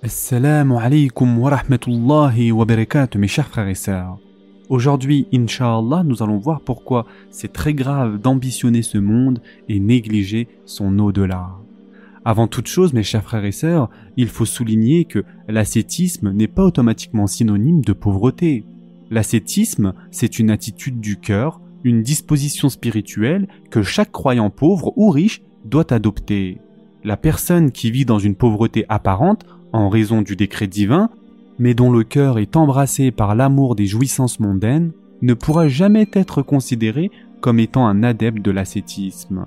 [0.00, 4.16] Assalamu alaikum wa rahmatullahi wa barakatuh, mes chers frères et sœurs.
[4.68, 10.96] Aujourd'hui, Inch'Allah, nous allons voir pourquoi c'est très grave d'ambitionner ce monde et négliger son
[11.00, 11.50] au-delà.
[12.24, 16.62] Avant toute chose, mes chers frères et sœurs, il faut souligner que l'ascétisme n'est pas
[16.62, 18.64] automatiquement synonyme de pauvreté.
[19.10, 25.42] L'ascétisme, c'est une attitude du cœur, une disposition spirituelle que chaque croyant pauvre ou riche
[25.64, 26.58] doit adopter.
[27.02, 31.10] La personne qui vit dans une pauvreté apparente en raison du décret divin,
[31.58, 36.42] mais dont le cœur est embrassé par l'amour des jouissances mondaines, ne pourra jamais être
[36.42, 37.10] considéré
[37.40, 39.46] comme étant un adepte de l'ascétisme.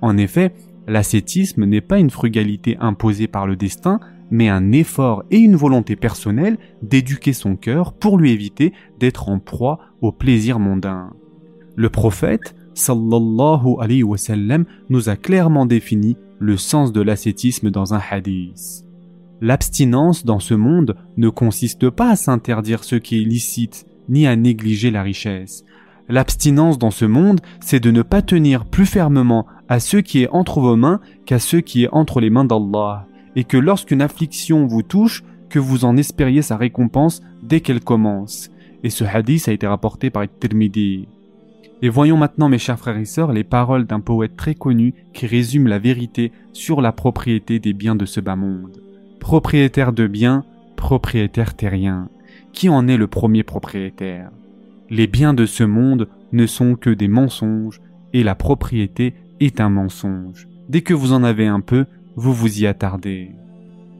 [0.00, 0.52] En effet,
[0.86, 4.00] l'ascétisme n'est pas une frugalité imposée par le destin,
[4.30, 9.38] mais un effort et une volonté personnelle d'éduquer son cœur pour lui éviter d'être en
[9.38, 11.10] proie au plaisir mondain.
[11.76, 17.94] Le prophète, sallallahu alayhi wa sallam, nous a clairement défini le sens de l'ascétisme dans
[17.94, 18.84] un hadith.
[19.40, 24.34] L'abstinence dans ce monde ne consiste pas à s'interdire ce qui est licite, ni à
[24.34, 25.64] négliger la richesse.
[26.08, 30.28] L'abstinence dans ce monde, c'est de ne pas tenir plus fermement à ce qui est
[30.30, 34.66] entre vos mains qu'à ce qui est entre les mains d'Allah, et que lorsqu'une affliction
[34.66, 38.50] vous touche, que vous en espériez sa récompense dès qu'elle commence.
[38.82, 41.08] Et ce hadith a été rapporté par Tirmidhi.
[41.80, 45.26] Et voyons maintenant, mes chers frères et sœurs, les paroles d'un poète très connu qui
[45.26, 48.87] résume la vérité sur la propriété des biens de ce bas monde.
[49.20, 50.44] Propriétaire de biens,
[50.76, 52.08] propriétaire terrien.
[52.52, 54.30] Qui en est le premier propriétaire?
[54.90, 57.80] Les biens de ce monde ne sont que des mensonges,
[58.12, 60.48] et la propriété est un mensonge.
[60.68, 61.84] Dès que vous en avez un peu,
[62.16, 63.32] vous vous y attardez.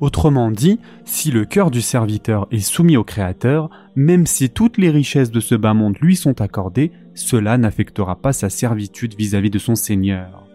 [0.00, 4.90] Autrement dit, si le cœur du serviteur est soumis au Créateur, même si toutes les
[4.90, 9.58] richesses de ce bas monde lui sont accordées, cela n'affectera pas sa servitude vis-à-vis de
[9.58, 10.46] son Seigneur.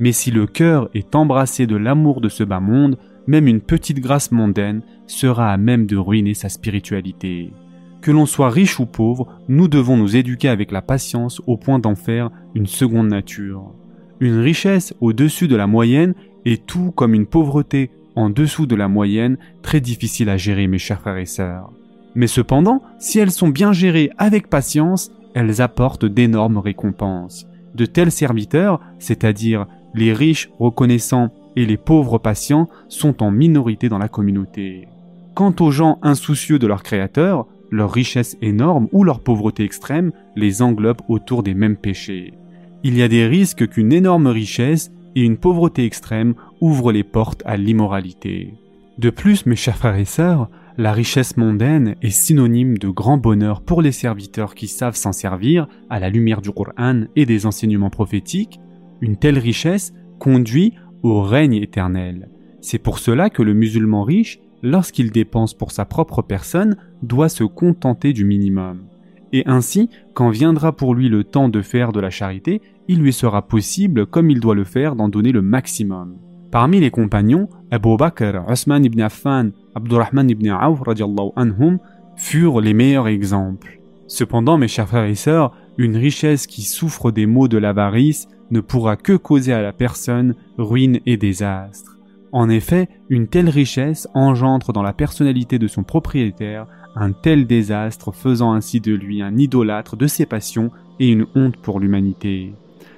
[0.00, 2.98] Mais si le cœur est embrassé de l'amour de ce bas monde,
[3.30, 7.52] même une petite grâce mondaine sera à même de ruiner sa spiritualité.
[8.00, 11.78] Que l'on soit riche ou pauvre, nous devons nous éduquer avec la patience au point
[11.78, 13.72] d'en faire une seconde nature.
[14.18, 16.14] Une richesse au-dessus de la moyenne
[16.44, 20.78] est tout comme une pauvreté en dessous de la moyenne très difficile à gérer mes
[20.78, 21.70] chers frères et sœurs.
[22.16, 27.46] Mais cependant, si elles sont bien gérées avec patience, elles apportent d'énormes récompenses.
[27.76, 33.98] De tels serviteurs, c'est-à-dire les riches reconnaissants et les pauvres patients, sont en minorité dans
[33.98, 34.88] la communauté.
[35.34, 40.62] Quant aux gens insoucieux de leur créateur, leur richesse énorme ou leur pauvreté extrême les
[40.62, 42.34] englobe autour des mêmes péchés.
[42.82, 47.42] Il y a des risques qu'une énorme richesse et une pauvreté extrême ouvrent les portes
[47.44, 48.54] à l'immoralité.
[48.98, 53.60] De plus, mes chers frères et sœurs, la richesse mondaine est synonyme de grand bonheur
[53.60, 57.90] pour les serviteurs qui savent s'en servir à la lumière du Coran et des enseignements
[57.90, 58.60] prophétiques.
[59.00, 62.28] Une telle richesse conduit au règne éternel.
[62.60, 67.44] C'est pour cela que le musulman riche, lorsqu'il dépense pour sa propre personne, doit se
[67.44, 68.82] contenter du minimum.
[69.32, 73.12] Et ainsi, quand viendra pour lui le temps de faire de la charité, il lui
[73.12, 76.16] sera possible, comme il doit le faire, d'en donner le maximum.
[76.50, 80.80] Parmi les compagnons, Abu Bakr, Osman ibn Affan, Abdurrahman ibn Auf
[81.36, 81.78] anhum,
[82.16, 83.80] furent les meilleurs exemples.
[84.08, 88.60] Cependant, mes chers frères et sœurs, une richesse qui souffre des maux de l'avarice ne
[88.60, 91.96] pourra que causer à la personne ruine et désastre.
[92.32, 96.66] En effet, une telle richesse engendre dans la personnalité de son propriétaire
[96.96, 101.56] un tel désastre faisant ainsi de lui un idolâtre de ses passions et une honte
[101.56, 102.52] pour l'humanité.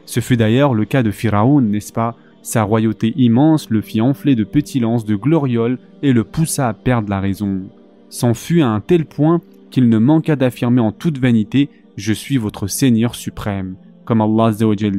[0.06, 2.16] Ce fut d'ailleurs le cas de Pharaon, n'est-ce pas?
[2.42, 6.74] Sa royauté immense le fit enfler de petits lances de glorioles et le poussa à
[6.74, 7.62] perdre la raison.
[8.10, 9.40] S'en fut à un tel point
[9.70, 13.76] qu'il ne manqua d'affirmer en toute vanité Je suis votre Seigneur suprême,
[14.12, 14.52] comme Allah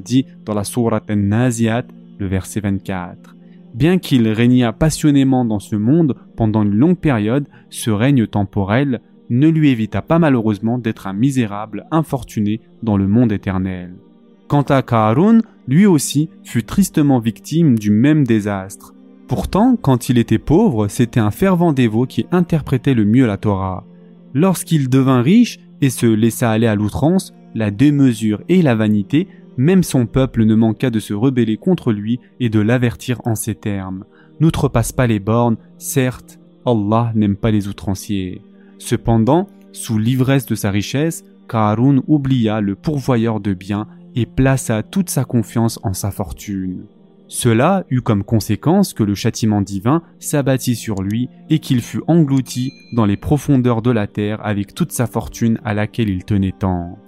[0.04, 1.84] dit dans la sourate An-Naziat,
[2.18, 3.36] le verset 24.
[3.76, 9.48] Bien qu'il régna passionnément dans ce monde pendant une longue période, ce règne temporel ne
[9.50, 13.94] lui évita pas malheureusement d'être un misérable infortuné dans le monde éternel.
[14.48, 18.96] Quant à Karun, lui aussi fut tristement victime du même désastre.
[19.28, 23.86] Pourtant, quand il était pauvre, c'était un fervent dévot qui interprétait le mieux la Torah.
[24.34, 29.28] Lorsqu'il devint riche et se laissa aller à l'outrance, la démesure et la vanité,
[29.58, 33.56] même son peuple ne manqua de se rebeller contre lui et de l'avertir en ces
[33.56, 34.06] termes.
[34.40, 38.42] N'outrepasse pas les bornes, certes, Allah n'aime pas les outranciers.
[38.78, 45.10] Cependant, sous l'ivresse de sa richesse, Karun oublia le pourvoyeur de biens et plaça toute
[45.10, 46.86] sa confiance en sa fortune.
[47.28, 52.72] Cela eut comme conséquence que le châtiment divin s'abattit sur lui et qu'il fut englouti
[52.94, 57.00] dans les profondeurs de la terre avec toute sa fortune à laquelle il tenait tant.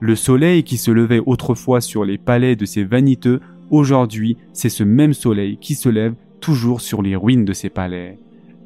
[0.00, 3.40] Le soleil qui se levait autrefois sur les palais de ces vaniteux,
[3.70, 8.18] aujourd'hui c'est ce même soleil qui se lève toujours sur les ruines de ces palais.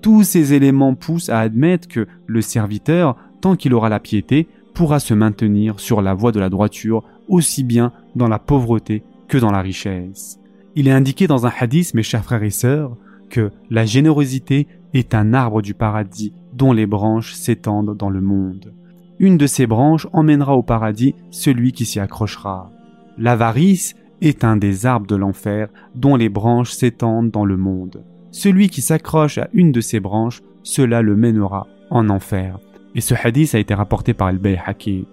[0.03, 5.01] Tous ces éléments poussent à admettre que le serviteur, tant qu'il aura la piété, pourra
[5.01, 9.53] se maintenir sur la voie de la droiture aussi bien dans la pauvreté que dans
[9.53, 10.39] la richesse.
[10.75, 12.97] Il est indiqué dans un hadith, mes chers frères et sœurs,
[13.31, 18.75] que la générosité est un arbre du paradis dont les branches s'étendent dans le monde.
[19.23, 22.73] Une de ces branches emmènera au paradis celui qui s'y accrochera.
[23.17, 28.05] L'avarice est un des arbres de l'enfer dont les branches s'étendent dans le monde.
[28.33, 32.59] Celui qui s'accroche à une de ces branches, cela le mènera en enfer.
[32.97, 35.07] Et ce hadith a été rapporté par Al-Bayhaqi.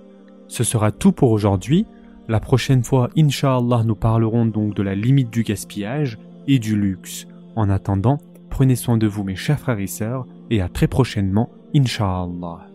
[0.48, 1.86] Ce sera tout pour aujourd'hui.
[2.28, 6.18] La prochaine fois, Inch'Allah, nous parlerons donc de la limite du gaspillage
[6.48, 7.28] et du luxe.
[7.56, 8.18] En attendant,
[8.50, 12.69] prenez soin de vous mes chers frères et sœurs, et à très prochainement, Inch'Allah.